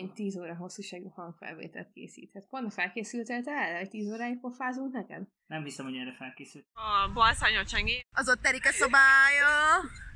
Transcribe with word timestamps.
mint 0.00 0.14
10 0.14 0.38
óra 0.38 0.54
hosszúságú 0.56 1.08
hangfelvételt 1.08 1.90
készíthet. 1.92 2.46
Pont 2.50 2.72
felkészültél 2.72 3.42
te 3.42 3.52
erre, 3.52 3.78
hogy 3.78 3.90
10 3.90 4.12
óráig 4.12 4.40
pofázunk 4.40 4.92
neked? 4.92 5.22
Nem 5.46 5.62
hiszem, 5.64 5.84
hogy 5.88 5.96
erre 6.02 6.14
felkészült. 6.22 6.64
A 6.72 7.10
balszányol 7.12 7.64
csengi. 7.64 7.96
Az 8.20 8.28
ott 8.28 8.42
terik 8.46 8.66
a 8.70 8.72
szobája, 8.82 9.52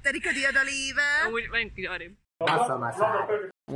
terik 0.03 0.27
a 0.31 0.33
diadaléve. 0.39 1.09
Úgy, 1.33 1.49
menjünk 1.55 1.79
így 1.79 1.87
arrébb. 1.95 2.15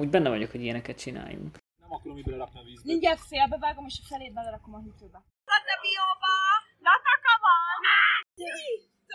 Úgy 0.02 0.10
benne 0.14 0.28
vagyok, 0.28 0.50
hogy 0.50 0.62
ilyeneket 0.62 0.98
csináljunk. 1.04 1.52
Nem 1.82 1.92
akarom 1.92 2.18
így 2.18 2.24
belerakni 2.24 2.58
a 2.60 2.64
vízbe. 2.68 2.90
Mindjárt 2.92 3.22
félbevágom, 3.32 3.84
és 3.90 3.96
a 4.02 4.06
felét 4.10 4.32
belerakom 4.38 4.74
a 4.74 4.80
hűtőbe. 4.84 5.20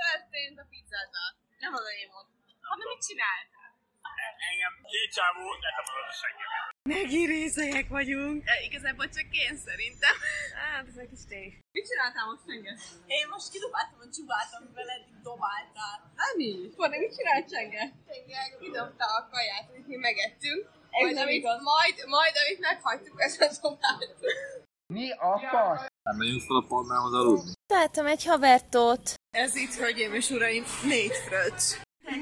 Történt 0.01 0.57
a 0.63 0.65
pizzával. 0.69 1.29
Nem 1.63 1.73
az 1.73 1.85
én 2.01 2.09
volt. 2.13 2.27
Hanem 2.69 2.87
mit 2.93 3.01
csináltál? 3.07 3.60
Engem 4.49 4.73
két 4.91 5.09
csávó 5.17 5.43
letapadott 5.65 6.11
a 6.13 6.15
seggemet. 6.21 6.65
Megint 6.93 7.29
részegek 7.35 7.87
vagyunk. 7.97 8.37
E, 8.51 8.55
igazából 8.67 9.07
csak 9.17 9.27
én 9.43 9.53
szerintem. 9.67 10.15
Hát, 10.59 10.83
ez 10.91 10.97
egy 11.03 11.11
kis 11.13 11.23
tény. 11.31 11.51
Mit 11.75 11.85
csináltál 11.89 12.25
most 12.31 12.43
Csenge? 12.47 12.73
Én 13.17 13.25
most 13.33 13.47
kidobáltam 13.53 13.99
a 14.05 14.07
csubát, 14.15 14.49
amivel 14.57 14.89
eddig 14.95 15.17
dobáltál. 15.29 15.97
Ami? 16.27 16.51
Fordé, 16.77 16.95
mit 17.03 17.13
csinált 17.17 17.45
Csenge? 17.53 17.83
Csenge 18.07 18.41
kidobta 18.61 19.05
a 19.17 19.21
kaját, 19.31 19.65
amit 19.71 19.87
mi 19.91 19.97
megettünk. 20.07 20.61
Majd, 20.95 21.13
nem 21.19 21.27
amit, 21.27 21.39
igaz. 21.39 21.59
majd, 21.71 21.95
majd, 22.15 22.33
amit 22.41 22.59
meghagytuk, 22.67 23.17
ezt 23.27 23.41
a 23.45 23.47
dobált. 23.61 24.19
Nem 26.07 26.15
megyünk 26.21 26.41
fel 26.47 26.57
a 26.63 26.65
palmához 26.71 27.13
aludni. 27.13 27.51
Találtam 27.73 28.05
egy 28.05 28.23
havertót. 28.25 29.03
Ez 29.43 29.55
itt, 29.55 29.73
hölgyeim 29.73 30.13
és 30.13 30.29
uraim, 30.29 30.63
négy 30.83 31.15
fröccs. 31.25 31.67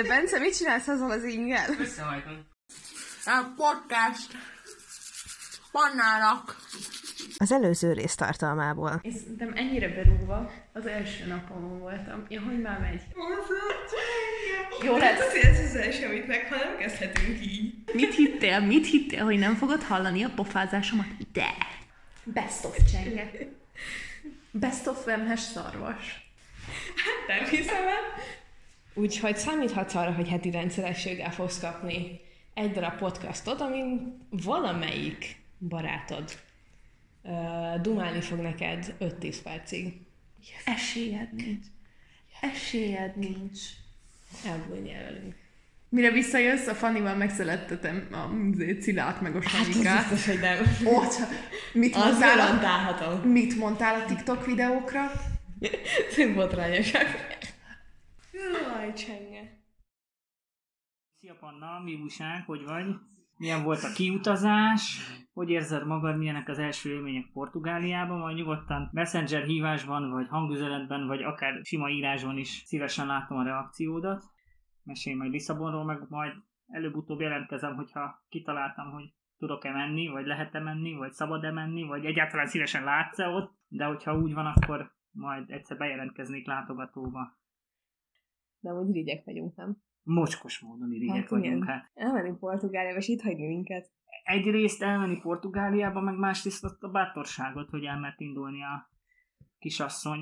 De 0.00 0.02
Bence, 0.02 0.38
mit 0.38 0.56
csinálsz 0.56 0.88
azzal 0.88 1.10
az 1.10 1.24
ingel? 1.24 1.70
Összehajtom. 1.78 2.46
A 3.24 3.52
podcast. 3.56 4.32
Pannának. 5.72 6.56
Az 7.36 7.52
előző 7.52 7.92
rész 7.92 8.14
tartalmából. 8.14 9.00
Én 9.02 9.12
szerintem 9.12 9.52
ennyire 9.54 9.88
berúgva 9.88 10.50
az 10.72 10.86
első 10.86 11.26
napon 11.26 11.78
voltam. 11.78 12.24
Ja, 12.28 12.40
hogy 12.40 12.60
már 12.60 12.80
megy. 12.80 13.02
Jó 14.82 14.96
lesz. 14.96 15.34
Ez 15.34 15.58
az 15.58 15.76
első, 15.76 16.06
amit 16.06 16.26
meg, 16.26 16.46
ha 16.48 16.56
nem 16.56 16.76
kezdhetünk 16.76 17.46
így. 17.46 17.74
Mit 17.92 18.14
hittél? 18.14 18.60
Mit 18.60 18.86
hittél, 18.86 19.24
hogy 19.24 19.38
nem 19.38 19.54
fogod 19.54 19.82
hallani 19.82 20.24
a 20.24 20.30
pofázásomat? 20.34 21.06
De! 21.32 21.54
Best 22.24 22.64
of 22.64 22.76
csenge. 22.92 23.30
Best 24.50 24.86
of 24.86 25.04
vemhes 25.04 25.40
szarvas. 25.40 26.32
Nem 27.26 27.44
hiszem 27.44 27.82
el. 27.86 28.22
Úgyhogy 28.94 29.36
számíthatsz 29.36 29.94
arra, 29.94 30.12
hogy 30.12 30.28
heti 30.28 30.50
rendszerességgel 30.50 31.32
fogsz 31.32 31.60
kapni 31.60 32.20
egy 32.54 32.70
darab 32.70 32.98
podcastot, 32.98 33.60
amin 33.60 34.18
valamelyik 34.30 35.36
barátod 35.58 36.38
uh, 37.22 37.80
dumálni 37.80 38.20
fog 38.20 38.38
neked 38.38 38.94
5-10 39.00 39.36
percig. 39.42 39.92
Esélyed 40.64 41.32
nincs. 41.32 41.66
Esélyed 42.40 43.16
nincs. 43.16 43.60
Elbújni 44.46 44.92
velünk. 44.92 45.34
Mire 45.88 46.10
visszajössz, 46.10 46.66
a 46.66 46.74
Fannival 46.74 47.14
megszelettetem 47.14 48.08
a 48.12 48.54
Cilát 48.80 49.20
meg 49.20 49.36
a 49.36 49.40
Sanyikát. 49.40 50.08
Biztos, 50.08 50.26
hogy 50.26 50.40
nem. 50.40 50.58
Ott, 50.84 51.14
mit 51.72 51.94
Az 51.94 52.02
mondtál, 52.02 52.98
a, 52.98 53.26
mit 53.26 53.56
mondtál 53.56 54.00
a 54.00 54.04
TikTok 54.04 54.46
videókra? 54.46 55.10
Botrányosak. 56.34 57.33
Jaj, 58.84 58.92
csenge. 58.92 59.42
Szia 61.18 61.34
Panna, 61.40 61.80
mi 61.80 61.94
újság, 61.94 62.44
hogy 62.44 62.64
vagy? 62.64 62.86
Milyen 63.36 63.62
volt 63.62 63.82
a 63.82 63.92
kiutazás? 63.94 65.00
Hogy 65.32 65.50
érzed 65.50 65.86
magad, 65.86 66.18
milyenek 66.18 66.48
az 66.48 66.58
első 66.58 66.90
élmények 66.90 67.30
Portugáliában? 67.32 68.18
Majd 68.18 68.36
nyugodtan 68.36 68.90
messenger 68.92 69.42
hívásban, 69.42 70.10
vagy 70.10 70.28
hangüzenetben, 70.28 71.06
vagy 71.06 71.22
akár 71.22 71.60
sima 71.62 71.88
írásban 71.88 72.38
is 72.38 72.48
szívesen 72.48 73.06
látom 73.06 73.38
a 73.38 73.42
reakciódat. 73.42 74.24
Mesélj 74.82 75.16
majd 75.16 75.30
Lisszabonról, 75.30 75.84
meg 75.84 76.06
majd 76.08 76.32
előbb-utóbb 76.66 77.20
jelentkezem, 77.20 77.74
hogyha 77.74 78.24
kitaláltam, 78.28 78.90
hogy 78.90 79.14
tudok-e 79.38 79.72
menni, 79.72 80.08
vagy 80.08 80.26
lehet-e 80.26 80.60
menni, 80.60 80.94
vagy 80.94 81.12
szabad-e 81.12 81.50
menni, 81.50 81.82
vagy 81.82 82.04
egyáltalán 82.04 82.46
szívesen 82.46 82.84
látsz-e 82.84 83.28
ott, 83.28 83.56
de 83.68 83.84
hogyha 83.84 84.16
úgy 84.16 84.34
van, 84.34 84.46
akkor 84.46 84.92
majd 85.10 85.50
egyszer 85.50 85.76
bejelentkeznék 85.76 86.46
látogatóba. 86.46 87.42
De 88.64 88.72
úgy 88.72 88.88
irigyek 88.88 89.24
vagyunk, 89.24 89.56
nem? 89.56 89.76
Mocskos 90.02 90.60
módon 90.60 90.92
irigyek 90.92 91.16
Hát 91.16 91.28
vagyunk, 91.28 91.62
igen. 91.62 91.66
hát. 91.66 91.90
Elmenni 91.94 92.36
Portugáliába, 92.38 92.98
és 92.98 93.08
itt 93.08 93.20
hagyni 93.20 93.46
minket. 93.46 93.92
egyrészt 94.22 94.82
elmenni 94.82 95.20
Portugáliába, 95.20 96.00
meg 96.00 96.16
másrészt 96.16 96.64
azt 96.64 96.82
a 96.82 96.88
bátorságot, 96.88 97.70
hogy 97.70 97.84
elmert 97.84 98.20
indulni 98.20 98.62
a 98.62 98.90
kisasszony 99.58 100.20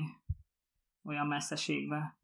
olyan 1.03 1.27
messzeségbe. 1.27 2.17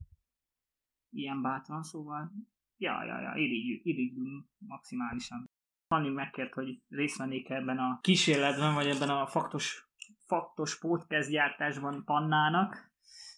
Ilyen 1.09 1.41
bátran, 1.41 1.83
szóval 1.83 2.31
ja, 2.77 3.03
ja, 3.03 3.21
ja, 3.21 3.33
irigy, 3.35 3.85
irigyünk 3.85 4.45
maximálisan. 4.57 5.45
Fanni 5.87 6.09
megkért, 6.09 6.53
hogy 6.53 6.81
részt 6.89 7.17
vennék 7.17 7.49
ebben 7.49 7.77
a 7.77 7.99
kísérletben, 8.01 8.73
vagy 8.73 8.87
ebben 8.87 9.09
a 9.09 9.27
faktos, 9.27 9.89
faktos 10.25 10.79
podcast 10.79 11.29
gyártásban 11.29 12.03
Pannának. 12.05 12.91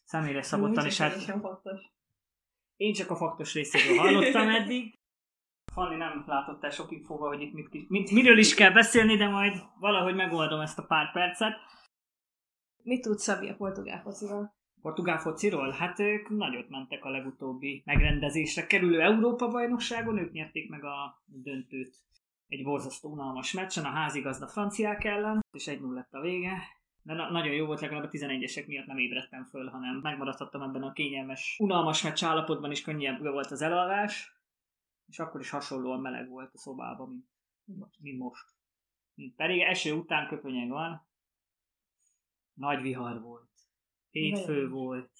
Személyre 0.06 0.41
szabottan, 0.41 0.86
és 0.86 0.97
hát 0.97 1.14
fontos. 1.14 2.00
Én 2.81 2.94
csak 2.94 3.09
a 3.09 3.16
faktos 3.16 3.53
részéről 3.53 3.97
hallottam 3.97 4.50
eddig. 4.50 5.00
Fanni 5.74 5.96
nem 5.96 6.24
látott 6.28 6.64
el 6.64 6.69
sok 6.69 6.92
infóval, 6.92 7.28
hogy 7.28 7.42
itt 7.42 7.53
mit, 7.53 7.90
mit, 7.90 8.12
miről 8.12 8.38
is 8.38 8.53
kell 8.53 8.72
beszélni, 8.72 9.16
de 9.16 9.28
majd 9.28 9.53
valahogy 9.80 10.16
megoldom 10.16 10.59
ezt 10.59 10.78
a 10.78 10.84
pár 10.84 11.12
percet. 11.12 11.53
Mit 12.84 13.02
tudsz 13.02 13.24
Szabi 13.24 13.50
a 13.50 13.56
portugál 13.56 14.02
fociról? 14.02 14.53
Portugál 14.81 15.20
fociról? 15.20 15.70
Hát 15.70 16.00
ők 16.00 16.30
nagyot 16.30 16.70
mentek 16.70 17.06
a 17.06 17.09
legutóbbi 17.09 17.81
megrendezésre 17.86 18.68
kerülő 18.68 19.02
Európa-bajnokságon, 19.02 20.18
ők 20.18 20.31
nyerték 20.31 20.70
meg 20.70 20.84
a 20.84 21.24
döntőt 21.25 21.96
egy 22.47 22.64
borzasztó 22.64 23.09
unalmas 23.09 23.53
meccsen 23.53 23.86
a 23.86 23.90
házigazda 23.90 24.47
franciák 24.47 25.03
ellen, 25.03 25.40
és 25.52 25.66
1-0 25.72 25.94
lett 25.94 26.14
a 26.14 26.22
vége. 26.22 26.58
De 27.04 27.14
na- 27.14 27.32
nagyon 27.32 27.54
jó 27.54 27.66
volt, 27.66 27.80
legalább 27.80 28.04
a 28.04 28.10
11-esek 28.10 28.68
miatt 28.68 28.86
nem 28.86 28.98
ébredtem 28.98 29.46
föl, 29.46 29.70
hanem 29.70 29.96
megmaradhattam 29.96 30.62
ebben 30.62 30.84
a 30.84 30.94
kényelmes, 30.94 31.58
unalmas 31.60 32.02
meccs 32.02 32.24
állapotban, 32.24 32.72
és 32.72 32.82
könnyebb 32.82 33.22
volt 33.22 33.52
az 33.52 33.62
elalvás, 33.62 34.40
és 35.08 35.20
akkor 35.20 35.42
is 35.42 35.50
hasonlóan 35.50 36.00
meleg 36.02 36.30
volt 36.30 36.54
a 36.54 36.58
szobában, 36.58 37.30
mint, 37.66 37.96
mint 38.00 38.20
most. 38.20 38.46
Mint 39.14 39.36
pedig 39.36 39.62
eső 39.62 39.94
után 39.94 40.28
köpönyeg 40.28 40.70
van, 40.70 41.08
nagy 42.54 42.82
vihar 42.82 43.22
volt, 43.22 43.50
hétfő 44.10 44.70
volt, 44.70 45.12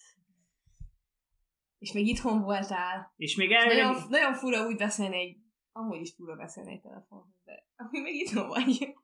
És 1.78 1.92
még 1.92 2.08
itthon 2.08 2.42
voltál. 2.42 3.14
és 3.16 3.36
még 3.36 3.52
el, 3.52 3.66
nagyon, 3.66 3.96
nagyon 4.10 4.34
fura 4.34 4.66
úgy 4.66 4.78
beszélni 4.78 5.16
egy... 5.16 5.40
Amúgy 5.72 6.02
is 6.02 6.14
fura 6.14 6.36
beszélni 6.36 6.72
egy 6.72 6.82
telefonhoz, 6.82 7.42
de 7.44 7.68
amúgy 7.76 8.02
még 8.02 8.16
itthon 8.16 8.48
vagy. 8.48 8.96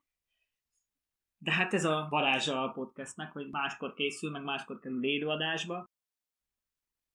De 1.38 1.52
hát 1.52 1.74
ez 1.74 1.86
a 1.86 2.08
varázsa 2.10 2.64
a 2.64 2.72
podcastnek, 2.72 3.32
hogy 3.32 3.50
máskor 3.50 3.94
készül, 3.94 4.32
meg 4.32 4.44
máskor 4.44 4.80
kerül 4.80 5.04
élőadásba. 5.04 5.90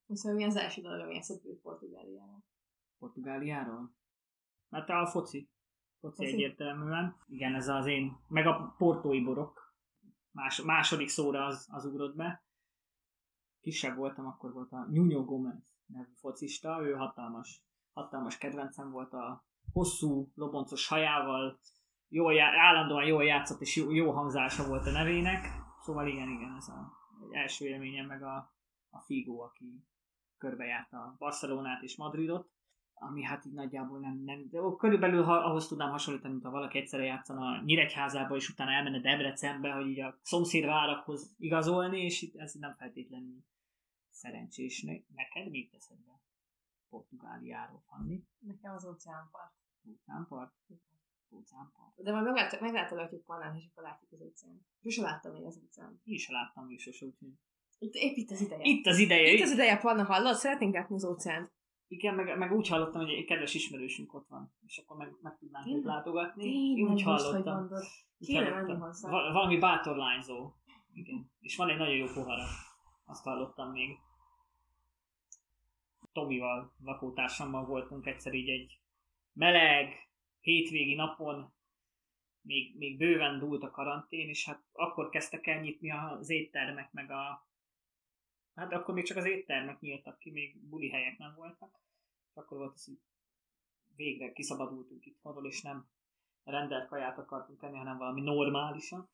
Szóval 0.09 0.39
mi 0.39 0.45
az 0.45 0.57
első 0.57 0.81
dolog, 0.81 1.01
ami 1.01 1.17
eszedbe 1.17 1.49
jut 1.49 1.61
Portugáliára? 1.61 2.39
Portugáliáról? 2.99 3.95
Hát 4.71 4.89
a 4.89 5.07
foci. 5.07 5.49
Foci 6.01 6.17
Foci? 6.17 6.33
egyértelműen. 6.33 7.17
Igen, 7.27 7.55
ez 7.55 7.69
az 7.69 7.87
én, 7.87 8.17
meg 8.29 8.47
a 8.47 8.75
portói 8.79 9.23
borok. 9.23 9.75
Más, 10.31 10.63
második 10.63 11.09
szóra 11.09 11.45
az, 11.45 11.69
az 11.71 11.85
ugrott 11.85 12.17
be. 12.17 12.45
Kisebb 13.61 13.97
voltam, 13.97 14.27
akkor 14.27 14.53
volt 14.53 14.73
a 14.73 14.87
Nuno 14.91 15.25
Gomez 15.25 15.73
nevű 15.93 16.13
focista, 16.15 16.83
ő 16.83 16.93
hatalmas, 16.93 17.65
hatalmas 17.93 18.39
kedvencem 18.39 18.91
volt 18.91 19.13
a 19.13 19.45
hosszú, 19.73 20.31
loboncos 20.35 20.89
hajával, 20.89 21.61
jól 22.13 22.35
já, 22.35 22.47
állandóan 22.47 23.05
jól 23.05 23.25
játszott, 23.25 23.61
és 23.61 23.77
jó, 23.77 23.91
jó 23.91 24.11
hangzása 24.11 24.67
volt 24.67 24.87
a 24.87 24.91
nevének. 24.91 25.47
Szóval 25.81 26.07
igen, 26.07 26.29
igen, 26.29 26.55
ez 26.57 26.69
a 26.69 26.93
első 27.31 27.67
élményem, 27.67 28.07
meg 28.07 28.23
a, 28.23 28.55
a 28.91 28.99
Figo, 29.01 29.41
aki 29.41 29.85
körbejárta 30.39 31.15
Barcelonát 31.19 31.83
és 31.83 31.97
Madridot. 31.97 32.51
ami 32.95 33.23
hát 33.23 33.45
így 33.45 33.53
nagyjából 33.53 33.99
nem, 33.99 34.23
nem 34.25 34.49
de 34.51 34.63
ó, 34.63 34.77
körülbelül 34.77 35.23
ha, 35.25 35.35
ahhoz 35.35 35.67
tudnám 35.69 35.91
hasonlítani, 35.91 36.33
mint 36.33 36.45
ha 36.45 36.51
valaki 36.51 36.79
egyszerre 36.79 37.05
játszana 37.05 37.63
Nyíregyházába, 37.63 38.37
és 38.37 38.49
utána 38.49 38.71
elmenne 38.71 39.01
Debrecenbe, 39.01 39.73
hogy 39.73 39.87
így 39.87 40.01
a 40.01 40.19
szomszéd 40.23 40.65
várakhoz 40.65 41.35
igazolni, 41.39 42.01
és 42.01 42.23
itt 42.23 42.37
ez 42.37 42.53
nem 42.53 42.75
feltétlenül 42.75 43.45
szerencsés. 44.11 44.83
Ne- 44.83 45.15
Neked 45.15 45.51
még 45.51 45.71
teszed 45.71 45.99
be 46.07 46.21
Portugáliáról, 46.89 47.83
Fanni? 47.87 48.25
Nekem 48.39 48.75
az 48.75 48.85
óceánpart. 48.85 49.53
Óceánpart? 49.91 50.53
Óceánpart. 51.33 52.03
De 52.03 52.13
majd 52.13 52.25
meglát, 52.25 52.61
meglátogatjuk 52.61 53.25
Pannán, 53.25 53.57
és 53.57 53.65
akkor 53.71 53.83
látjuk 53.83 54.13
az 54.13 54.21
óceánt. 54.21 54.61
Sose 54.83 55.03
láttam 55.03 55.33
még 55.33 55.45
az 55.45 55.61
óceánt. 55.65 56.01
Én 56.05 56.15
is 56.15 56.29
láttam 56.29 56.67
még 56.67 56.81
sose, 56.81 57.07
úgyhogy... 57.07 57.33
Itt 57.79 57.95
épp 57.95 58.17
itt 58.17 58.31
az 58.31 58.41
ideje. 58.41 58.63
Itt 58.65 58.87
az 58.87 58.99
ideje. 58.99 59.33
itt 59.33 59.43
az 59.43 59.51
ideje, 59.51 59.77
Panna, 59.77 60.05
hallod? 60.05 60.35
Szeretnénk 60.35 60.75
látni 60.75 60.95
az 60.95 61.05
óceánt. 61.05 61.53
Igen, 61.89 62.15
meg, 62.15 62.39
meg 62.39 62.53
úgy 62.53 62.69
hallottam, 62.69 63.01
hogy 63.01 63.11
egy 63.11 63.25
kedves 63.25 63.55
ismerősünk 63.55 64.15
ott 64.15 64.29
van, 64.29 64.55
és 64.67 64.79
akkor 64.79 64.97
meg, 64.97 65.17
meg 65.23 65.37
tudnánk 65.39 65.67
őt 65.67 65.85
látogatni. 65.85 66.45
Én 66.45 66.89
úgy 66.89 67.03
hallottam. 67.03 67.69
Kéne 68.19 68.51
menni 68.51 68.73
hozzá. 68.73 69.11
Va- 69.11 69.33
valami 69.33 69.59
bátor 69.59 69.97
lányzó. 69.97 70.53
Igen. 70.93 71.31
És 71.41 71.57
van 71.57 71.69
egy 71.69 71.77
nagyon 71.77 71.97
jó 71.97 72.07
pohara. 72.07 72.45
Azt 73.05 73.25
hallottam 73.25 73.71
még. 73.71 73.99
Tomival, 76.13 76.75
lakótársammal 76.85 77.65
voltunk 77.65 78.07
egyszer 78.07 78.35
így 78.35 78.49
egy 78.49 78.81
meleg, 79.33 79.95
hétvégi 80.43 80.95
napon, 80.95 81.53
még, 82.41 82.77
még 82.77 82.97
bőven 82.97 83.39
dúlt 83.39 83.63
a 83.63 83.71
karantén, 83.71 84.29
és 84.29 84.45
hát 84.45 84.63
akkor 84.73 85.09
kezdtek 85.09 85.47
el 85.47 85.61
nyitni 85.61 85.91
az 85.91 86.31
éttermek, 86.31 86.93
meg 86.93 87.11
a... 87.11 87.47
Hát 88.55 88.73
akkor 88.73 88.95
még 88.95 89.05
csak 89.05 89.17
az 89.17 89.27
éttermek 89.27 89.81
nyíltak 89.81 90.19
ki, 90.19 90.31
még 90.31 90.57
buli 90.59 90.89
helyek 90.89 91.19
nem 91.19 91.35
voltak. 91.35 91.81
És 92.31 92.37
akkor 92.37 92.59
volt 92.59 92.75
az, 92.75 92.85
hogy 92.85 92.99
végre 93.97 94.33
kiszabadultunk 94.33 95.07
itthonról, 95.07 95.47
és 95.47 95.63
nem 95.63 95.89
rendelt 96.45 96.89
kaját 96.89 97.19
akartunk 97.19 97.63
enni, 97.63 97.77
hanem 97.77 97.99
valami 97.99 98.21
normálisan. 98.21 99.09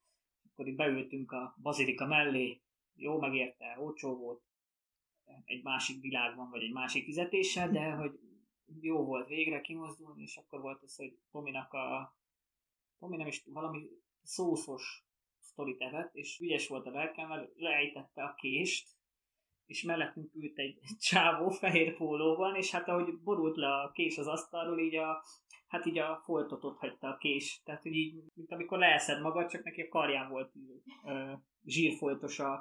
Akkor 0.53 0.67
itt 0.67 0.77
beültünk 0.77 1.33
a 1.33 1.57
bazilika 1.63 2.07
mellé, 2.07 2.61
jó 2.95 3.19
megérte, 3.19 3.77
olcsó 3.79 4.17
volt, 4.17 4.43
egy 5.45 5.63
másik 5.63 6.01
világban, 6.01 6.51
vagy 6.51 6.63
egy 6.63 6.73
másik 6.73 7.05
fizetéssel, 7.05 7.71
de 7.71 7.91
hogy 7.91 8.21
jó 8.81 9.05
volt 9.05 9.29
végre 9.29 9.61
kimozdulni, 9.61 10.23
és 10.23 10.37
akkor 10.37 10.61
volt 10.61 10.83
az, 10.83 10.97
hogy 10.97 11.19
Tominak 11.31 11.73
a 11.73 12.17
Tomi 12.99 13.17
nem 13.17 13.27
is 13.27 13.45
valami 13.47 13.89
szószos 14.23 15.07
sztorit 15.39 15.81
evett, 15.81 16.15
és 16.15 16.39
ügyes 16.41 16.69
volt 16.69 16.87
a 16.87 16.91
lelkemmel, 16.91 17.53
leejtette 17.57 18.23
a 18.23 18.35
kést, 18.35 18.89
és 19.67 19.83
mellettünk 19.83 20.35
ült 20.35 20.59
egy 20.59 20.81
csávó 21.09 21.49
fehér 21.51 21.97
pólóban, 21.97 22.57
és 22.57 22.71
hát 22.71 22.89
ahogy 22.89 23.19
borult 23.19 23.57
le 23.57 23.75
a 23.75 23.91
kés 23.93 24.19
az 24.19 24.27
asztalról, 24.27 24.79
így 24.79 24.97
a, 24.97 25.25
hát 25.69 25.87
így 25.87 25.99
a 25.99 26.21
foltot 26.25 26.65
ott 26.65 26.79
hagyta 26.79 27.09
a 27.09 27.17
kés. 27.17 27.63
Tehát, 27.65 27.83
hogy 27.83 27.95
így, 27.95 28.23
mint 28.35 28.53
amikor 28.53 28.79
leeszed 28.79 29.21
magad, 29.21 29.49
csak 29.51 29.65
neki 29.65 29.81
a 29.81 29.89
karján 29.89 30.31
volt 30.31 30.53
ö, 31.05 31.33
zsírfoltos 31.65 32.39
a, 32.39 32.53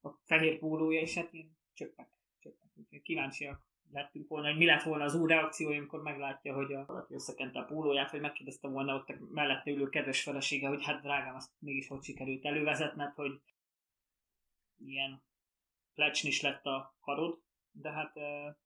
a 0.00 0.10
fehér 0.24 0.58
pólója, 0.58 1.00
és 1.00 1.14
hát 1.14 1.32
ilyen 1.32 1.58
csöppek, 1.72 2.08
csöppek. 2.38 2.70
Úgyhogy 2.74 3.02
kíváncsiak 3.02 3.67
lettünk 3.92 4.28
volna, 4.28 4.48
hogy 4.48 4.56
mi 4.56 4.64
lett 4.64 4.82
volna 4.82 5.04
az 5.04 5.14
úr 5.14 5.28
reakciója, 5.28 5.78
amikor 5.78 6.02
meglátja, 6.02 6.54
hogy 6.54 6.72
a, 6.72 6.84
valaki 6.86 7.14
összekente 7.14 7.58
a 7.58 7.64
pólóját, 7.64 8.10
vagy 8.10 8.20
megkérdezte 8.20 8.68
volna 8.68 8.94
ott 8.94 9.08
a 9.08 9.14
mellette 9.30 9.70
ülő 9.70 9.88
kedves 9.88 10.22
felesége, 10.22 10.68
hogy 10.68 10.84
hát 10.84 11.02
drágám, 11.02 11.34
azt 11.34 11.52
mégis 11.58 11.88
hogy 11.88 12.02
sikerült 12.02 12.44
elővezetned, 12.44 13.14
hogy 13.14 13.40
ilyen 14.78 15.22
plecsnis 15.94 16.40
lett 16.40 16.64
a 16.64 16.96
karod, 17.00 17.42
de 17.70 17.90
hát 17.90 18.16
e, 18.16 18.58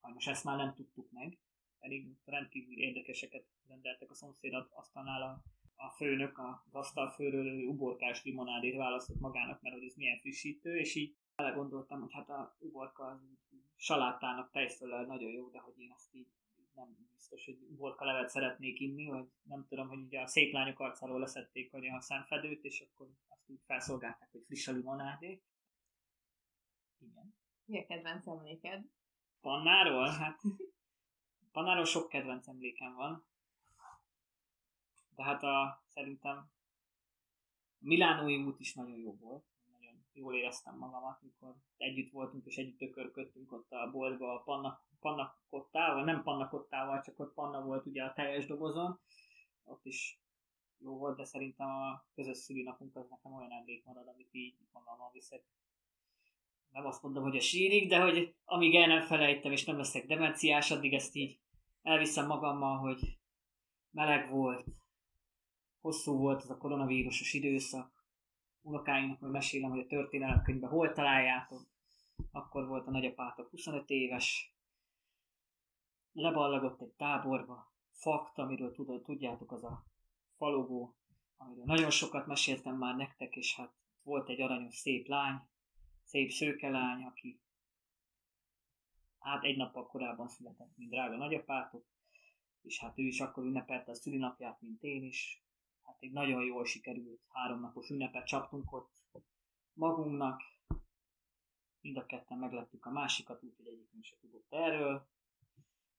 sajnos 0.00 0.26
ezt 0.26 0.44
már 0.44 0.56
nem 0.56 0.74
tudtuk 0.74 1.10
meg. 1.10 1.38
Pedig 1.78 2.08
rendkívül 2.24 2.78
érdekeseket 2.78 3.44
rendeltek 3.68 4.10
a 4.10 4.14
szomszéd 4.14 4.54
asztalnál 4.70 5.22
a, 5.22 5.42
a 5.74 5.90
főnök, 5.90 6.38
az 6.38 6.74
asztalfőről 6.74 7.66
uborkás 7.66 8.24
limonádét 8.24 8.76
választott 8.76 9.20
magának, 9.20 9.62
mert 9.62 9.74
hogy 9.74 9.84
ez 9.84 9.94
milyen 9.94 10.18
frissítő, 10.18 10.76
és 10.76 10.94
így 10.94 11.16
belegondoltam, 11.36 12.00
hogy 12.00 12.12
hát 12.12 12.28
a 12.28 12.56
uborka 12.58 13.04
az 13.04 13.20
salátának 13.76 14.50
tejföllel 14.50 15.04
nagyon 15.04 15.30
jó, 15.30 15.48
de 15.48 15.58
hogy 15.58 15.78
én 15.78 15.92
azt 15.94 16.14
így 16.14 16.28
nem 16.74 17.08
biztos, 17.12 17.44
hogy 17.44 17.58
uborka 17.70 18.04
levet 18.04 18.28
szeretnék 18.28 18.80
inni, 18.80 19.06
vagy 19.06 19.28
nem 19.42 19.66
tudom, 19.68 19.88
hogy 19.88 19.98
ugye 19.98 20.20
a 20.20 20.26
szép 20.26 20.52
lányok 20.52 20.80
arcáról 20.80 21.20
leszették 21.20 21.70
hogy 21.70 21.86
a 21.86 22.00
szemfedőt, 22.00 22.64
és 22.64 22.80
akkor 22.80 23.10
azt 23.28 23.50
úgy 23.50 23.60
felszolgálták, 23.66 24.30
hogy 24.30 24.44
friss 24.44 24.68
a 24.68 24.72
limonádé. 24.72 25.42
Igen. 26.98 27.34
Mi 27.64 27.78
a 27.78 27.86
kedvenc 27.86 28.26
emléked? 28.26 28.84
Pannáról? 29.40 30.08
Hát 30.08 30.40
Pannáról 31.52 31.84
sok 31.84 32.08
kedvenc 32.08 32.48
emlékem 32.48 32.94
van. 32.94 33.26
De 35.14 35.22
hát 35.22 35.42
a, 35.42 35.84
szerintem 35.86 36.36
a 36.36 36.50
Milánói 37.78 38.44
út 38.44 38.60
is 38.60 38.74
nagyon 38.74 38.98
jó 38.98 39.16
volt. 39.16 39.55
Jól 40.18 40.34
éreztem 40.34 40.78
magamat, 40.78 41.22
mikor 41.22 41.54
együtt 41.76 42.12
voltunk 42.12 42.46
és 42.46 42.56
együtt 42.56 42.80
ökörködtünk 42.80 43.52
ott 43.52 43.72
a 43.72 43.90
boltba 43.90 44.34
a 44.34 44.42
panna, 44.42 44.80
pannakottával, 45.00 46.04
nem 46.04 46.22
pannakottával, 46.22 47.02
csak 47.02 47.18
ott 47.18 47.34
panna 47.34 47.64
volt 47.64 47.86
ugye 47.86 48.02
a 48.02 48.12
teljes 48.12 48.46
dobozon. 48.46 49.00
Ott 49.64 49.84
is 49.84 50.20
jó 50.78 50.98
volt, 50.98 51.16
de 51.16 51.24
szerintem 51.24 51.68
a 51.68 52.04
közös 52.14 52.36
szülinapunk 52.36 52.96
az 52.96 53.08
nekem 53.08 53.32
olyan 53.32 53.52
emlék 53.52 53.84
marad, 53.84 54.08
amit 54.08 54.34
így 54.34 54.56
magammal 54.72 55.10
viszek 55.12 55.44
nem 56.76 56.86
azt 56.86 57.02
mondom, 57.02 57.22
hogy 57.22 57.36
a 57.36 57.40
sírig, 57.40 57.88
de 57.88 58.00
hogy 58.00 58.34
amíg 58.44 58.74
el 58.74 58.86
nem 58.86 59.06
felejtem, 59.06 59.52
és 59.52 59.64
nem 59.64 59.76
leszek 59.76 60.06
demenciás, 60.06 60.70
addig 60.70 60.94
ezt 60.94 61.14
így 61.14 61.38
elviszem 61.82 62.26
magammal, 62.26 62.78
hogy 62.78 63.18
meleg 63.90 64.30
volt, 64.30 64.66
hosszú 65.80 66.16
volt 66.16 66.42
az 66.42 66.50
a 66.50 66.56
koronavírusos 66.56 67.32
időszak, 67.32 67.95
unokáinknak 68.66 69.20
majd 69.20 69.32
mesélem, 69.32 69.70
hogy 69.70 69.80
a 69.80 69.86
történelemkönyvben 69.86 70.70
hol 70.70 70.92
találjátok, 70.92 71.66
akkor 72.30 72.66
volt 72.66 72.86
a 72.86 72.90
nagyapátok 72.90 73.50
25 73.50 73.90
éves, 73.90 74.54
leballagott 76.12 76.80
egy 76.80 76.92
táborba, 76.92 77.72
fakt, 77.90 78.38
amiről 78.38 78.72
tudod, 78.72 79.02
tudjátok, 79.02 79.52
az 79.52 79.64
a 79.64 79.86
falogó, 80.36 80.96
amiről 81.36 81.64
nagyon 81.64 81.90
sokat 81.90 82.26
meséltem 82.26 82.76
már 82.76 82.96
nektek, 82.96 83.36
és 83.36 83.56
hát 83.56 83.72
volt 84.02 84.28
egy 84.28 84.40
aranyos 84.40 84.76
szép 84.76 85.06
lány, 85.06 85.40
szép 86.04 86.30
szőke 86.30 86.68
lány, 86.68 87.04
aki 87.04 87.40
hát 89.18 89.44
egy 89.44 89.56
nappal 89.56 89.86
korábban 89.86 90.28
született, 90.28 90.76
mint 90.76 90.90
drága 90.90 91.16
nagyapátok, 91.16 91.84
és 92.62 92.80
hát 92.80 92.98
ő 92.98 93.02
is 93.02 93.20
akkor 93.20 93.44
ünnepelte 93.44 93.90
a 93.90 93.94
szülinapját, 93.94 94.60
mint 94.60 94.82
én 94.82 95.02
is. 95.02 95.45
Hát 95.86 95.96
egy 96.00 96.12
nagyon 96.12 96.44
jól 96.44 96.64
sikerült 96.64 97.20
háromnapos 97.28 97.90
ünnepet 97.90 98.26
csaptunk 98.26 98.72
ott 98.72 98.92
magunknak. 99.72 100.42
Mind 101.80 101.96
a 101.96 102.06
ketten 102.06 102.38
meglettük 102.38 102.86
a 102.86 102.90
másikat, 102.90 103.42
úgyhogy 103.42 103.66
egyikünk 103.66 104.04
se 104.04 104.16
tudott 104.20 104.52
erről. 104.52 105.08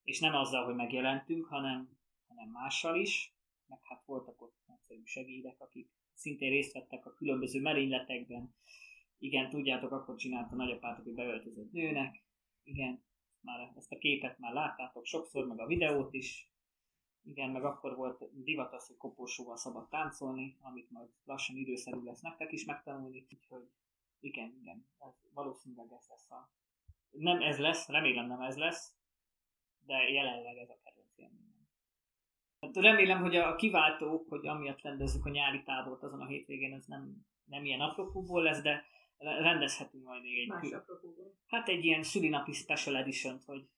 És 0.03 0.19
nem 0.19 0.35
azzal, 0.35 0.65
hogy 0.65 0.75
megjelentünk, 0.75 1.45
hanem, 1.45 1.97
hanem 2.27 2.49
mással 2.49 2.95
is. 2.95 3.35
Meg 3.65 3.79
hát 3.83 4.05
voltak 4.05 4.41
ott 4.41 4.55
nagyszerű 4.65 5.03
segédek, 5.03 5.61
akik 5.61 5.91
szintén 6.13 6.49
részt 6.49 6.73
vettek 6.73 7.05
a 7.05 7.13
különböző 7.13 7.61
merényletekben, 7.61 8.55
igen, 9.19 9.49
tudjátok, 9.49 9.91
akkor 9.91 10.15
csinálta 10.15 10.55
nagyapátok, 10.55 11.03
hogy 11.03 11.13
beöltözött 11.13 11.71
nőnek. 11.71 12.23
Igen, 12.63 13.03
már 13.39 13.73
ezt 13.75 13.91
a 13.91 13.97
képet 13.97 14.37
már 14.37 14.53
láttátok 14.53 15.05
sokszor, 15.05 15.47
meg 15.47 15.59
a 15.59 15.65
videót 15.65 16.13
is. 16.13 16.51
Igen, 17.27 17.49
meg 17.49 17.63
akkor 17.63 17.95
volt 17.95 18.43
divat 18.43 18.73
az, 18.73 18.87
hogy 18.87 18.97
koporsóval 18.97 19.57
szabad 19.57 19.89
táncolni, 19.89 20.57
amit 20.61 20.91
majd 20.91 21.09
lassan 21.25 21.55
időszerű 21.55 22.03
lesz 22.03 22.21
nektek 22.21 22.51
is 22.51 22.65
megtanulni, 22.65 23.27
úgyhogy 23.31 23.69
igen, 24.19 24.57
igen, 24.61 24.87
ez, 24.99 25.13
valószínűleg 25.33 25.91
ez 25.91 26.05
lesz 26.09 26.31
a... 26.31 26.51
Nem 27.09 27.41
ez 27.41 27.59
lesz, 27.59 27.87
remélem 27.87 28.27
nem 28.27 28.41
ez 28.41 28.57
lesz, 28.57 28.95
de 29.85 30.09
jelenleg 30.09 30.57
ez 30.57 30.69
a 30.69 30.77
kedvenc 30.83 31.17
élményem. 31.17 31.67
Hát 32.59 32.75
remélem, 32.75 33.21
hogy 33.21 33.35
a 33.35 33.55
kiváltók, 33.55 34.29
hogy 34.29 34.47
amiatt 34.47 34.81
rendezzük 34.81 35.25
a 35.25 35.29
nyári 35.29 35.63
tábort 35.63 36.03
azon 36.03 36.21
a 36.21 36.27
hétvégén, 36.27 36.73
ez 36.73 36.85
nem, 36.85 37.25
nem 37.43 37.65
ilyen 37.65 37.81
apropóból 37.81 38.43
lesz, 38.43 38.61
de 38.61 38.85
rendezhetünk 39.17 40.03
majd 40.03 40.21
még 40.21 40.37
egy... 40.39 40.47
Más 40.47 40.61
kül- 40.61 40.73
apropóból. 40.73 41.33
Hát 41.47 41.67
egy 41.67 41.85
ilyen 41.85 42.03
szülinapi 42.03 42.53
special 42.53 42.95
edition 42.95 43.39
hogy 43.45 43.69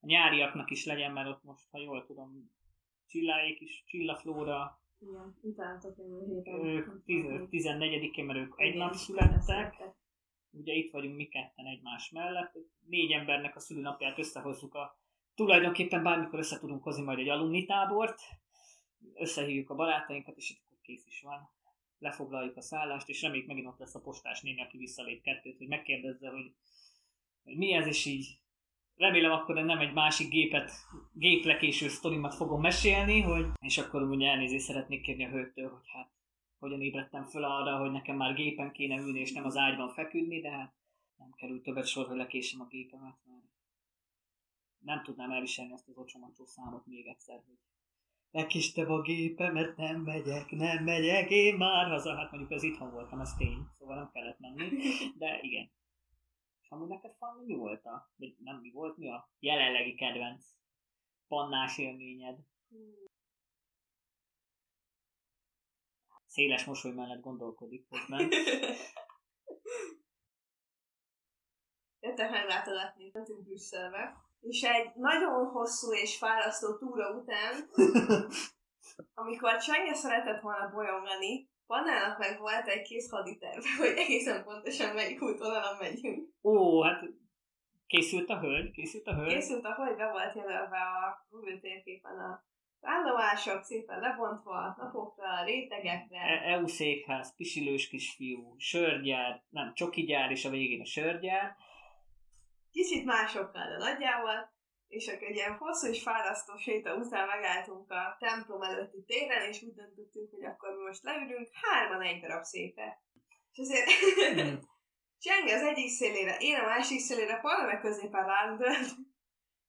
a 0.00 0.06
nyáriaknak 0.06 0.70
is 0.70 0.84
legyen, 0.84 1.12
mert 1.12 1.28
ott 1.28 1.42
most, 1.42 1.68
ha 1.70 1.78
jól 1.78 2.04
tudom, 2.06 2.52
Csilláék 3.14 3.60
is, 3.60 3.84
Csillaflóra, 3.86 4.80
Igen, 4.98 5.38
utáltak 5.40 5.96
jövő 5.98 6.24
héten. 6.26 6.66
ők 7.06 7.48
14-én, 7.50 8.24
mert 8.24 8.38
ők 8.38 8.54
egy 8.56 8.74
nap 8.74 8.94
születtek, 8.94 9.82
ugye 10.50 10.72
itt 10.72 10.92
vagyunk 10.92 11.16
mi 11.16 11.24
ketten 11.24 11.66
egymás 11.66 12.10
mellett, 12.10 12.52
négy 12.86 13.10
embernek 13.10 13.56
a 13.56 13.60
szülinapját 13.60 14.18
összehozzuk 14.18 14.74
a 14.74 14.98
tulajdonképpen 15.34 16.02
bármikor 16.02 16.38
össze 16.38 16.58
tudunk 16.58 16.82
hozni 16.82 17.02
majd 17.02 17.18
egy 17.18 17.28
alumni 17.28 17.64
tábort, 17.64 18.20
összehívjuk 19.14 19.70
a 19.70 19.74
barátainkat, 19.74 20.36
és 20.36 20.50
akkor 20.50 20.78
kész 20.82 21.06
is 21.06 21.20
van. 21.22 21.50
Lefoglaljuk 21.98 22.56
a 22.56 22.60
szállást, 22.60 23.08
és 23.08 23.22
reméljük 23.22 23.46
megint 23.46 23.66
ott 23.66 23.78
lesz 23.78 23.94
a 23.94 24.00
postás 24.00 24.40
néni, 24.40 24.62
aki 24.62 24.78
visszalép 24.78 25.22
kettőt, 25.22 25.58
hogy 25.58 25.68
megkérdezze, 25.68 26.28
hogy, 26.28 26.54
hogy 27.44 27.56
mi 27.56 27.72
ez, 27.72 27.86
és 27.86 28.04
így 28.04 28.38
remélem 28.96 29.30
akkor 29.30 29.54
nem 29.54 29.78
egy 29.78 29.92
másik 29.92 30.28
gépet, 30.28 30.70
géplekéső 31.12 31.88
sztorimat 31.88 32.34
fogom 32.34 32.60
mesélni, 32.60 33.20
hogy, 33.20 33.46
és 33.60 33.78
akkor 33.78 34.02
ugye 34.02 34.28
elnézést 34.28 34.64
szeretnék 34.64 35.02
kérni 35.02 35.24
a 35.24 35.30
hölgytől, 35.30 35.70
hogy 35.70 35.88
hát 35.92 36.10
hogyan 36.58 36.82
ébredtem 36.82 37.24
föl 37.24 37.44
arra, 37.44 37.78
hogy 37.78 37.90
nekem 37.90 38.16
már 38.16 38.34
gépen 38.34 38.72
kéne 38.72 38.96
ülni, 38.96 39.20
és 39.20 39.32
nem 39.32 39.44
az 39.44 39.56
ágyban 39.56 39.88
feküdni, 39.88 40.40
de 40.40 40.50
hát 40.50 40.74
nem 41.16 41.32
került 41.36 41.62
többet 41.62 41.86
sor, 41.86 42.06
hogy 42.06 42.16
lekésem 42.16 42.60
a 42.60 42.66
gépemet, 42.66 43.16
mert 43.24 43.44
nem 44.78 45.02
tudnám 45.02 45.30
elviselni 45.30 45.72
azt 45.72 45.88
az 45.88 45.96
ocsomacsó 45.96 46.44
számot 46.44 46.86
még 46.86 47.06
egyszer, 47.06 47.42
hogy 47.46 47.58
lekistem 48.30 48.90
a 48.90 49.00
gépemet, 49.00 49.76
nem 49.76 50.00
megyek, 50.00 50.50
nem 50.50 50.84
megyek, 50.84 51.30
én 51.30 51.54
már 51.54 51.86
haza. 51.86 52.16
Hát 52.16 52.30
mondjuk 52.30 52.52
az 52.52 52.62
itthon 52.62 52.90
voltam, 52.90 53.20
ez 53.20 53.34
tény, 53.34 53.66
szóval 53.78 53.96
nem 53.96 54.10
kellett 54.12 54.38
menni, 54.38 54.68
de 55.18 55.38
igen. 55.42 55.70
Amúgy 56.74 56.88
neked 56.88 57.14
Fanni 57.16 57.44
mi 57.44 57.54
volt 57.54 57.84
a, 57.84 58.10
vagy 58.16 58.36
nem 58.38 58.56
mi 58.56 58.70
volt, 58.70 58.96
mi 58.96 59.10
a 59.10 59.30
jelenlegi 59.38 59.94
kedvenc 59.94 60.44
pannás 61.28 61.78
élményed? 61.78 62.38
Széles 66.26 66.64
mosoly 66.64 66.92
mellett 66.92 67.20
gondolkodik 67.20 67.88
közben. 67.88 68.28
Jöttek 72.00 72.30
meglátogatni, 72.30 73.10
mentünk 73.12 73.42
Brüsszelbe. 73.42 74.16
És 74.40 74.62
egy 74.62 74.94
nagyon 74.94 75.46
hosszú 75.46 75.92
és 75.92 76.18
fárasztó 76.18 76.76
túra 76.76 77.10
után, 77.10 77.70
amikor 79.22 79.56
Csenge 79.56 79.94
szeretett 79.94 80.40
volna 80.40 80.70
bolyongani, 80.70 81.53
Pannának 81.66 82.18
meg 82.18 82.38
volt 82.38 82.66
egy 82.66 82.82
kész 82.82 83.10
haditerve, 83.10 83.68
hogy 83.78 83.96
egészen 83.96 84.44
pontosan 84.44 84.94
melyik 84.94 85.22
útvonalon 85.22 85.76
megyünk. 85.80 86.28
Ó, 86.42 86.82
hát 86.82 87.04
készült 87.86 88.30
a 88.30 88.38
hölgy, 88.38 88.70
készült 88.70 89.06
a 89.06 89.14
hölgy. 89.14 89.32
Készült, 89.32 89.64
ahogy 89.64 89.96
be 89.96 90.10
volt 90.10 90.34
jelölve 90.34 90.78
a 90.78 91.26
Google 91.30 91.58
térképen 91.58 92.18
a 92.18 92.44
állomások 92.84 93.62
szépen 93.62 94.00
lebontva 94.00 94.50
a 94.50 94.74
napokra, 94.78 95.44
rétegekre. 95.44 96.18
E- 96.20 96.52
EU 96.52 96.66
székház, 96.66 97.36
pisilős 97.36 97.88
kisfiú, 97.88 98.54
sörgyár, 98.58 99.42
nem, 99.50 99.74
csokigyár, 99.74 100.30
és 100.30 100.44
a 100.44 100.50
végén 100.50 100.80
a 100.80 100.86
sörgyár. 100.86 101.56
Kicsit 102.70 103.04
másokkal, 103.04 103.68
de 103.68 103.76
nagyjából. 103.76 104.52
És 104.88 105.08
akkor 105.08 105.26
egy 105.26 105.34
ilyen 105.34 105.56
hosszú 105.56 105.86
és 105.86 106.02
fárasztó 106.02 106.56
séta 106.56 106.94
után 106.94 107.26
megálltunk 107.26 107.90
a 107.90 108.16
templom 108.18 108.62
előtti 108.62 109.04
téren, 109.04 109.48
és 109.48 109.62
úgy 109.62 109.74
döntöttünk, 109.74 110.30
hogy 110.30 110.44
akkor 110.44 110.76
mi 110.76 110.82
most 110.82 111.02
leülünk 111.02 111.48
hárman 111.52 112.02
egy 112.02 112.20
darab 112.20 112.42
székre. 112.42 113.02
És 113.52 113.58
azért 113.58 113.90
Hmm. 114.34 114.58
Csenge 115.24 115.54
az 115.54 115.62
egyik 115.62 115.88
szélére, 115.88 116.36
én 116.40 116.58
a 116.58 116.64
másik 116.64 116.98
szélére, 116.98 117.40
Palme 117.40 117.66
meg 117.66 117.80
középen 117.80 118.26
ránk 118.26 118.58
dölt. 118.58 118.88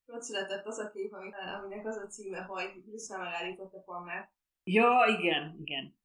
Ott 0.05 0.21
született 0.21 0.65
az 0.65 0.77
a 0.77 0.91
kép, 0.91 1.13
ami- 1.13 1.31
aminek 1.33 1.85
az 1.85 1.97
a 1.97 2.07
címe, 2.07 2.41
hogy 2.41 2.83
Brüsszel 2.83 3.17
megállította 3.19 3.79
Palmát. 3.79 4.31
Ja, 4.63 5.05
igen, 5.19 5.55
igen. 5.59 5.99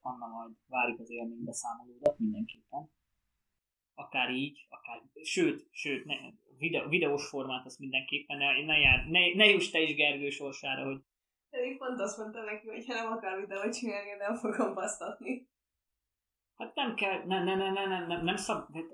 Anna 0.00 0.26
majd 0.26 0.52
várjuk 0.66 1.00
az 1.00 1.10
élménybeszámolódat 1.10 2.18
mindenképpen. 2.18 2.90
Akár 3.94 4.30
így, 4.30 4.66
akár, 4.68 5.02
sőt, 5.22 5.68
sőt, 5.70 6.04
ne, 6.04 6.14
videó, 6.60 6.88
videós 6.88 7.28
formát 7.28 7.66
az 7.66 7.76
mindenképpen, 7.76 8.38
ne, 8.38 8.64
ne, 8.64 8.78
jár, 8.78 9.06
ne, 9.08 9.34
ne 9.34 9.46
juss 9.46 9.70
te 9.70 9.80
is 9.80 9.94
Gergő 9.94 10.30
sorsára, 10.30 10.84
hogy 10.84 11.00
Pedig 11.50 11.78
pont 11.78 12.00
azt 12.00 12.18
mondtam 12.18 12.44
neki, 12.44 12.68
hogy 12.68 12.86
ha 12.86 12.94
nem 12.94 13.12
akar 13.12 13.40
videót 13.40 13.78
csinálni, 13.78 14.10
nem 14.18 14.34
fogom 14.34 14.74
basztatni. 14.74 15.48
hát 16.56 16.74
nem 16.74 16.94
kell, 16.94 17.24
ne, 17.24 17.44
ne, 17.44 17.54
ne, 17.54 17.70
ne, 17.70 17.86
ne, 17.86 18.06
nem, 18.06 18.24
nem 18.24 18.36
szab, 18.36 18.74
hát 18.74 18.84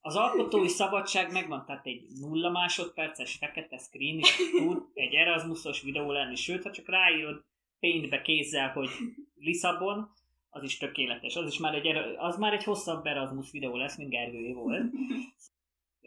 az 0.00 0.16
alkotói 0.16 0.68
szabadság 0.68 1.32
megvan, 1.32 1.64
tehát 1.66 1.86
egy 1.86 2.06
nulla 2.20 2.50
másodperces 2.50 3.36
fekete 3.36 3.78
screen 3.78 4.18
is 4.18 4.36
tud 4.58 4.82
egy 4.94 5.14
Erasmusos 5.14 5.82
videó 5.82 6.12
lenni, 6.12 6.34
sőt, 6.34 6.62
ha 6.62 6.70
csak 6.70 6.88
ráírod 6.88 7.44
paintbe 7.80 8.22
kézzel, 8.22 8.72
hogy 8.72 8.88
Lisszabon, 9.34 10.10
az 10.50 10.62
is 10.62 10.78
tökéletes. 10.78 11.36
Az 11.36 11.46
is 11.46 11.58
már 11.58 11.74
egy, 11.74 11.86
az 12.16 12.38
már 12.38 12.52
egy 12.52 12.64
hosszabb 12.64 13.06
Erasmus 13.06 13.50
videó 13.50 13.76
lesz, 13.76 13.96
mint 13.96 14.10
Gergőé 14.10 14.52
volt. 14.52 14.92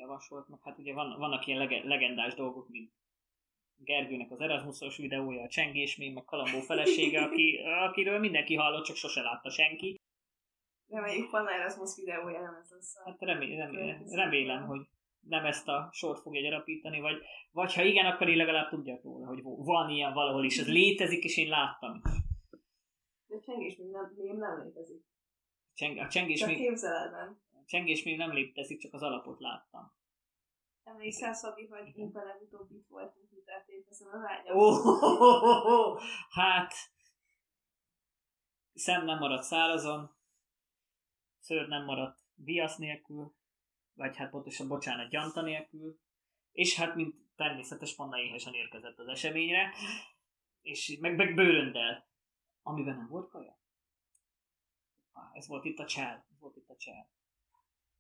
Javasolt, 0.01 0.47
meg 0.47 0.59
hát 0.63 0.77
ugye 0.77 0.93
van, 0.93 1.17
vannak 1.17 1.47
ilyen 1.47 1.59
lege, 1.59 1.83
legendás 1.83 2.33
dolgok, 2.33 2.69
mint 2.69 2.91
Gergőnek 3.75 4.31
az 4.31 4.41
Erasmusos 4.41 4.97
videója, 4.97 5.43
a 5.43 5.47
csengés 5.47 5.97
még, 5.97 6.13
meg 6.13 6.25
Kalambó 6.25 6.59
felesége, 6.59 7.21
aki, 7.21 7.59
akiről 7.87 8.19
mindenki 8.19 8.55
hallott, 8.55 8.85
csak 8.85 8.95
sose 8.95 9.21
látta 9.21 9.49
senki. 9.49 9.99
Reméljük 10.87 11.29
van 11.29 11.47
Erasmus 11.47 11.95
videója, 11.95 12.41
nem 12.41 12.55
ez 12.61 12.71
lesz 12.71 12.95
a... 12.95 13.03
Hát 13.05 13.21
remélem, 13.21 13.71
remélem, 13.71 14.03
remélem, 14.09 14.65
hogy 14.65 14.87
nem 15.19 15.45
ezt 15.45 15.67
a 15.67 15.89
sort 15.91 16.21
fogja 16.21 16.41
gyarapítani, 16.41 16.99
vagy, 16.99 17.21
vagy 17.51 17.73
ha 17.73 17.83
igen, 17.83 18.05
akkor 18.05 18.29
én 18.29 18.37
legalább 18.37 18.69
tudjak 18.69 19.03
róla, 19.03 19.27
hogy 19.27 19.41
van 19.43 19.89
ilyen 19.89 20.13
valahol 20.13 20.45
is, 20.45 20.57
ez 20.57 20.67
létezik, 20.67 21.23
és 21.23 21.37
én 21.37 21.49
láttam. 21.49 22.01
De 23.27 23.39
csengés 23.39 23.75
még 23.77 23.89
nem, 23.89 24.13
még 24.17 24.33
nem 24.33 24.63
létezik. 24.63 25.03
Cseng, 25.73 25.97
a 25.97 26.07
csengés 26.07 26.39
Csak 26.39 26.47
még, 26.47 26.57
képzeletben. 26.57 27.41
Csengés 27.65 28.03
még 28.03 28.17
nem 28.17 28.33
létezik, 28.33 28.79
csak 28.79 28.93
az 28.93 29.01
alapot 29.01 29.39
láttam. 29.39 29.93
Emlékszel, 30.83 31.33
Szabi, 31.33 31.65
hogy 31.65 31.97
éppen 31.97 32.25
legutóbb 32.25 32.71
itt 32.71 32.87
voltunk, 32.87 33.31
mit 33.31 33.43
történt 33.45 33.87
ezen 33.89 34.07
az 34.07 34.23
ágyam? 34.25 34.57
Ó, 34.57 35.97
hát 36.29 36.73
szem 38.73 39.05
nem 39.05 39.17
maradt 39.17 39.43
szárazon, 39.43 40.15
szőr 41.39 41.67
nem 41.67 41.85
maradt 41.85 42.19
viasz 42.33 42.77
nélkül, 42.77 43.35
vagy 43.93 44.17
hát 44.17 44.29
pontosan, 44.29 44.67
bocsánat, 44.67 45.09
gyanta 45.09 45.41
nélkül, 45.41 45.99
és 46.51 46.75
hát 46.75 46.95
mint 46.95 47.15
természetes 47.35 47.95
panna 47.95 48.19
éhesen 48.19 48.53
érkezett 48.53 48.97
az 48.97 49.07
eseményre, 49.07 49.73
és 50.61 50.97
meg, 50.99 51.15
meg 51.15 51.33
bőröndel, 51.35 52.07
amiben 52.61 52.95
nem 52.95 53.07
volt 53.07 53.29
kaja. 53.29 53.59
Ah, 55.11 55.29
ez 55.33 55.47
volt 55.47 55.65
itt 55.65 55.79
a 55.79 55.85
csel, 55.85 56.25
ez 56.31 56.39
volt 56.39 56.55
itt 56.55 56.69
a 56.69 56.75
csel. 56.75 57.09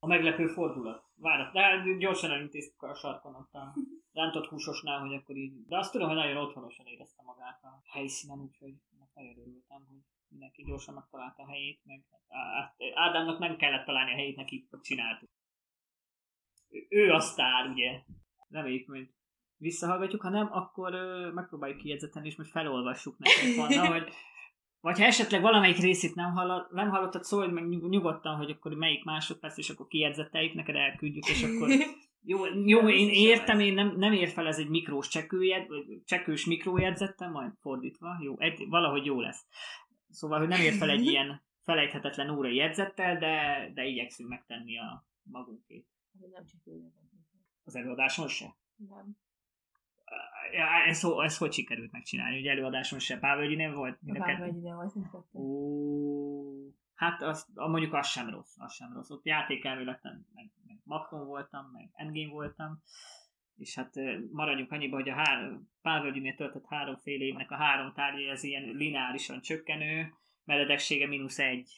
A 0.03 0.07
meglepő 0.07 0.47
fordulat. 0.47 1.03
Várat, 1.15 1.53
de 1.53 1.61
hát 1.61 1.97
gyorsan 1.97 2.31
elintéztük 2.31 2.81
a 2.81 2.95
sarkon 2.95 3.35
ott 3.35 3.53
a 3.53 3.73
rántott 4.13 4.47
húsosnál, 4.47 4.99
hogy 4.99 5.13
akkor 5.13 5.35
így... 5.35 5.65
De 5.67 5.77
azt 5.77 5.91
tudom, 5.91 6.07
hogy 6.07 6.17
nagyon 6.17 6.37
otthonosan 6.37 6.85
érezte 6.85 7.21
magát 7.25 7.63
a 7.63 7.81
helyszínen, 7.91 8.39
úgyhogy 8.39 8.73
nagyon 9.13 9.37
örültem, 9.39 9.85
hogy 9.87 9.97
mindenki 10.27 10.63
gyorsan 10.63 10.93
megtalálta 10.93 11.43
a 11.43 11.47
helyét, 11.47 11.81
meg 11.83 12.03
Á- 12.27 12.75
Ádámnak 12.93 13.39
nem 13.39 13.57
kellett 13.57 13.85
találni 13.85 14.11
a 14.11 14.15
helyét, 14.15 14.35
neki 14.35 14.67
csináltuk. 14.81 15.29
Ő- 16.69 16.85
Ő 16.89 17.11
a 17.11 17.19
sztár, 17.19 17.69
ugye? 17.69 18.01
Reméljük, 18.49 18.89
hogy 18.89 19.09
visszahallgatjuk, 19.57 20.21
ha 20.21 20.29
nem, 20.29 20.49
akkor 20.51 20.93
ö, 20.93 21.31
megpróbáljuk 21.31 21.77
kijegyzetni, 21.79 22.27
és 22.27 22.35
most 22.35 22.51
felolvassuk 22.51 23.17
nekik 23.17 23.55
Vanna, 23.55 23.91
hogy 23.97 24.13
vagy 24.81 24.97
ha 24.97 25.05
esetleg 25.05 25.41
valamelyik 25.41 25.77
részét 25.77 26.15
nem, 26.15 26.31
hallott, 26.31 26.71
nem 26.71 26.89
hallottad, 26.89 27.23
szólj 27.23 27.51
meg 27.51 27.67
nyug- 27.67 27.89
nyugodtan, 27.89 28.35
hogy 28.35 28.49
akkor 28.49 28.73
melyik 28.73 29.03
másodperc, 29.03 29.57
és 29.57 29.69
akkor 29.69 29.87
kijegyzeteljük, 29.87 30.53
neked 30.53 30.75
elküldjük, 30.75 31.29
és 31.29 31.43
akkor 31.43 31.69
jó, 32.31 32.45
jó 32.65 32.89
én 32.89 33.09
értem, 33.09 33.59
én 33.59 33.73
nem, 33.73 33.95
nem 33.97 34.13
ér 34.13 34.29
fel 34.29 34.47
ez 34.47 34.57
egy 34.57 34.69
mikrós 34.69 35.07
csekőjed, 35.07 35.67
csekős 36.05 36.45
mikrójegyzettem, 36.45 37.31
majd 37.31 37.51
fordítva, 37.59 38.17
jó, 38.21 38.39
egy, 38.39 38.67
valahogy 38.69 39.05
jó 39.05 39.19
lesz. 39.19 39.45
Szóval, 40.09 40.39
hogy 40.39 40.47
nem 40.47 40.61
ér 40.61 40.73
fel 40.73 40.89
egy 40.89 41.05
ilyen 41.11 41.41
felejthetetlen 41.63 42.29
órai 42.29 42.55
jegyzettel, 42.55 43.17
de, 43.17 43.67
de 43.73 43.85
igyekszünk 43.85 44.29
megtenni 44.29 44.77
a 44.77 45.05
magunkét. 45.23 45.87
Nem 46.31 46.45
csak 46.45 46.59
ő 46.65 46.91
Az 47.63 47.75
előadáson 47.75 48.27
se? 48.27 48.55
Nem. 48.75 49.17
Ja, 50.53 50.65
ez, 50.87 51.01
ho- 51.01 51.23
ez 51.23 51.37
hogy 51.37 51.53
sikerült 51.53 51.91
megcsinálni? 51.91 52.39
Ugye 52.39 52.51
előadáson 52.51 52.99
se 52.99 53.19
volt? 53.73 54.01
Mind 54.01 54.17
a 54.17 54.23
kettő? 54.23 54.39
Bármely 54.39 54.59
ide 54.59 54.73
volt. 54.73 54.93
Ó, 55.33 56.71
hát 56.93 57.21
az, 57.21 57.47
mondjuk 57.53 57.93
az 57.93 58.07
sem 58.07 58.29
rossz, 58.29 58.55
az 58.57 58.73
sem 58.73 58.93
rossz. 58.93 59.09
Ott 59.09 59.25
játékelméletben 59.25 60.27
meg, 60.33 60.51
meg 60.65 60.79
Macron 60.83 61.25
voltam, 61.25 61.69
meg 61.71 61.89
Endgame 61.93 62.31
voltam, 62.31 62.83
és 63.55 63.75
hát 63.75 63.93
maradjunk 64.31 64.71
annyiba, 64.71 64.95
hogy 64.95 65.09
a 65.09 65.13
három, 65.13 65.69
Pávölgyinél 65.81 66.35
töltött 66.35 66.65
három 66.67 66.95
fél 66.95 67.21
évnek 67.21 67.51
a 67.51 67.55
három 67.55 67.93
tárgya, 67.93 68.31
ez 68.31 68.43
ilyen 68.43 68.63
lineárisan 68.63 69.41
csökkenő, 69.41 70.13
meredeksége 70.43 71.07
mínusz 71.07 71.39
egy. 71.39 71.71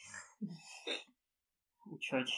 Úgyhogy 1.84 2.32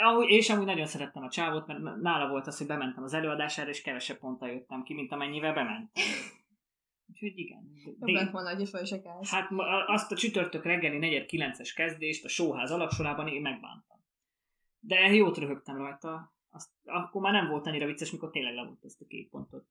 Amúgy, 0.00 0.30
és 0.30 0.50
amúgy 0.50 0.64
nagyon 0.64 0.86
szerettem 0.86 1.22
a 1.22 1.28
csávot, 1.28 1.66
mert 1.66 2.00
nála 2.00 2.28
volt 2.28 2.46
az, 2.46 2.58
hogy 2.58 2.66
bementem 2.66 3.02
az 3.02 3.14
előadására, 3.14 3.68
és 3.68 3.82
kevesebb 3.82 4.18
ponttal 4.18 4.48
jöttem 4.48 4.82
ki, 4.82 4.94
mint 4.94 5.12
amennyivel 5.12 5.54
bementem. 5.54 6.02
Úgyhogy 7.10 7.38
igen. 7.38 7.72
Jobb 7.84 8.08
lett 8.08 8.30
volna, 8.30 8.54
hogy 8.54 8.68
fel 8.68 9.00
kellsz. 9.02 9.30
Hát 9.30 9.48
azt 9.86 10.12
a 10.12 10.16
csütörtök 10.16 10.64
reggeli 10.64 11.26
4-9-es 11.28 11.72
kezdést 11.74 12.24
a 12.24 12.28
sóház 12.28 12.70
alapsorában 12.70 13.28
én 13.28 13.40
megbántam. 13.40 13.98
De 14.80 15.14
jót 15.14 15.38
röhögtem 15.38 15.76
rajta. 15.76 16.32
Azt, 16.50 16.70
akkor 16.84 17.22
már 17.22 17.32
nem 17.32 17.48
volt 17.48 17.66
annyira 17.66 17.86
vicces, 17.86 18.10
mikor 18.10 18.30
tényleg 18.30 18.54
levont 18.54 18.84
azt 18.84 19.00
a 19.00 19.06
két 19.06 19.28
pontot. 19.28 19.66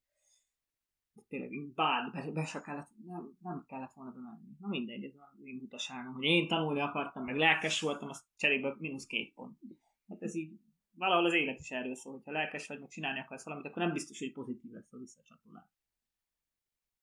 Tényleg, 1.29 1.73
bár, 1.75 2.11
be, 2.11 2.31
be 2.31 2.45
se 2.45 2.61
kellett, 2.61 2.89
nem, 3.05 3.37
nem 3.41 3.65
kellett 3.67 3.93
volna 3.93 4.11
bemenni. 4.11 4.55
Na 4.59 4.67
mindegy, 4.67 5.03
ez 5.03 5.13
az 5.15 5.45
én 5.45 5.59
butaságom, 5.59 6.13
hogy 6.13 6.23
én 6.23 6.47
tanulni 6.47 6.79
akartam, 6.79 7.23
meg 7.23 7.37
lelkes 7.37 7.81
voltam, 7.81 8.09
azt 8.09 8.25
cserébe 8.35 8.75
mínusz 8.79 9.05
két 9.05 9.33
pont. 9.33 9.59
Hát 10.07 10.21
ez 10.21 10.35
így 10.35 10.59
valahol 10.91 11.25
az 11.25 11.33
élet 11.33 11.59
is 11.59 11.71
erről 11.71 11.95
szól, 11.95 12.13
hogyha 12.13 12.31
lelkes 12.31 12.67
vagy, 12.67 12.79
meg 12.79 12.89
csinálni 12.89 13.19
akarsz 13.19 13.43
valamit, 13.43 13.65
akkor 13.65 13.81
nem 13.81 13.93
biztos, 13.93 14.19
hogy 14.19 14.31
pozitív 14.31 14.71
lesz 14.71 14.93
a 14.93 14.97
visszacsatolás. 14.97 15.69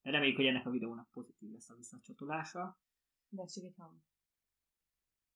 Reméljük, 0.02 0.36
hogy 0.36 0.46
ennek 0.46 0.66
a 0.66 0.70
videónak 0.70 1.10
pozitív 1.10 1.50
lesz 1.52 1.70
a 1.70 1.74
visszacsatolása. 1.74 2.78
De 3.28 3.42
hang. 3.76 4.00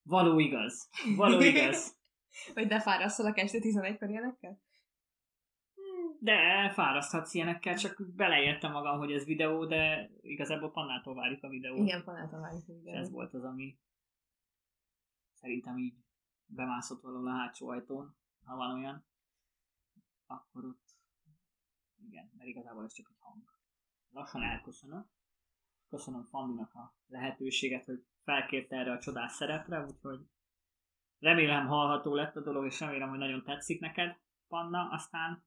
Való 0.03 0.39
igaz. 0.39 0.89
Való 1.17 1.41
igaz. 1.41 1.97
Hogy 2.55 2.67
ne 2.67 2.81
fárasztalak 2.81 3.39
este 3.39 3.59
11-kor 3.61 4.09
ilyenekkel? 4.09 4.61
De 6.21 6.71
fáraszthatsz 6.71 7.35
ilyenekkel, 7.35 7.77
csak 7.77 8.03
beleértem 8.15 8.73
magam, 8.73 8.99
hogy 8.99 9.13
ez 9.13 9.25
videó, 9.25 9.67
de 9.67 10.11
igazából 10.21 10.71
Pannától 10.71 11.15
várjuk 11.15 11.43
a 11.43 11.49
videót. 11.49 11.79
Igen, 11.79 12.05
panáltam 12.05 12.41
várjuk 12.41 12.69
a 12.69 12.73
És 12.73 12.79
videót. 12.79 12.97
ez 12.97 13.11
volt 13.11 13.35
az, 13.35 13.45
ami 13.45 13.79
szerintem 15.33 15.79
így 15.79 15.95
bemászott 16.49 17.03
valahol 17.03 17.29
a 17.29 17.37
hátsó 17.37 17.69
ajtón, 17.69 18.17
ha 18.45 18.57
van 18.57 18.75
olyan, 18.75 19.05
akkor 20.27 20.65
ott 20.65 20.97
igen, 21.97 22.31
mert 22.37 22.49
igazából 22.49 22.85
ez 22.85 22.93
csak 22.93 23.09
egy 23.11 23.19
hang. 23.19 23.43
Lassan 24.11 24.43
elköszönök. 24.43 25.07
Köszönöm 25.89 26.25
Fandinak 26.25 26.75
a 26.75 26.95
lehetőséget, 27.07 27.85
hogy 27.85 28.07
felkérte 28.23 28.77
erre 28.77 28.93
a 28.93 28.99
csodás 28.99 29.33
szerepre, 29.33 29.85
úgyhogy 29.85 30.29
remélem 31.19 31.67
hallható 31.67 32.15
lett 32.15 32.37
a 32.37 32.41
dolog, 32.41 32.65
és 32.65 32.81
remélem, 32.81 33.09
hogy 33.09 33.19
nagyon 33.19 33.43
tetszik 33.43 33.81
neked, 33.81 34.19
Panna. 34.49 34.89
Aztán 34.91 35.45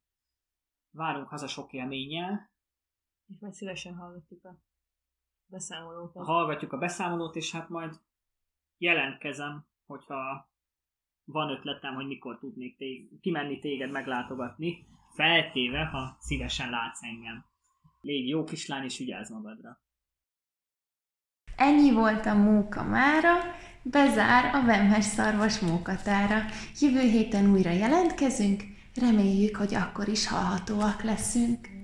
várunk 0.89 1.27
haza 1.27 1.47
sok 1.47 1.73
élménnyel, 1.73 2.51
És 3.27 3.39
majd 3.39 3.53
szívesen 3.53 3.95
hallgatjuk 3.95 4.45
a 4.45 4.59
beszámolókat. 5.45 6.25
hallgatjuk 6.25 6.73
a 6.73 6.77
beszámolót, 6.77 7.35
és 7.35 7.51
hát 7.51 7.69
majd 7.69 8.01
jelentkezem, 8.77 9.67
hogyha 9.85 10.50
van 11.31 11.49
ötletem, 11.49 11.93
hogy 11.93 12.05
mikor 12.07 12.37
tudnék 12.39 12.77
tég- 12.77 13.19
kimenni 13.21 13.59
téged 13.59 13.91
meglátogatni, 13.91 14.85
feltéve, 15.15 15.85
ha 15.85 16.17
szívesen 16.19 16.69
látsz 16.69 17.03
engem. 17.03 17.45
Légy 18.01 18.27
jó 18.27 18.43
kislány, 18.43 18.83
és 18.83 18.97
vigyázz 18.97 19.31
magadra. 19.31 19.79
Ennyi 21.55 21.91
volt 21.91 22.25
a 22.25 22.33
móka 22.33 22.83
mára, 22.83 23.33
bezár 23.83 24.55
a 24.55 24.65
Vemhes 24.65 25.05
szarvas 25.05 25.59
mókatára. 25.59 26.45
Jövő 26.79 26.99
héten 26.99 27.51
újra 27.51 27.71
jelentkezünk, 27.71 28.63
reméljük, 28.95 29.55
hogy 29.55 29.73
akkor 29.73 30.07
is 30.07 30.27
hallhatóak 30.27 31.03
leszünk. 31.03 31.80